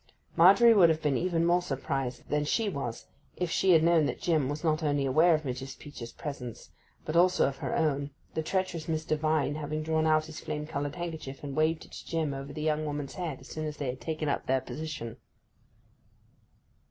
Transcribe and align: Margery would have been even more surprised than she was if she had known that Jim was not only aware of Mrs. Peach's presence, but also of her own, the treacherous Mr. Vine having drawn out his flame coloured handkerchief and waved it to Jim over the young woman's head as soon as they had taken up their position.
Margery 0.35 0.73
would 0.73 0.89
have 0.89 1.03
been 1.03 1.15
even 1.15 1.45
more 1.45 1.61
surprised 1.61 2.27
than 2.27 2.43
she 2.43 2.67
was 2.69 3.05
if 3.37 3.51
she 3.51 3.73
had 3.73 3.83
known 3.83 4.07
that 4.07 4.19
Jim 4.19 4.49
was 4.49 4.63
not 4.63 4.81
only 4.81 5.05
aware 5.05 5.35
of 5.35 5.43
Mrs. 5.43 5.77
Peach's 5.77 6.11
presence, 6.11 6.71
but 7.05 7.15
also 7.15 7.47
of 7.47 7.57
her 7.57 7.75
own, 7.75 8.09
the 8.33 8.41
treacherous 8.41 8.87
Mr. 8.87 9.15
Vine 9.15 9.53
having 9.53 9.83
drawn 9.83 10.07
out 10.07 10.25
his 10.25 10.39
flame 10.39 10.65
coloured 10.65 10.95
handkerchief 10.95 11.43
and 11.43 11.55
waved 11.55 11.85
it 11.85 11.91
to 11.91 12.07
Jim 12.07 12.33
over 12.33 12.51
the 12.51 12.63
young 12.63 12.83
woman's 12.83 13.13
head 13.13 13.41
as 13.41 13.49
soon 13.49 13.67
as 13.67 13.77
they 13.77 13.89
had 13.89 14.01
taken 14.01 14.27
up 14.27 14.47
their 14.47 14.61
position. 14.61 15.17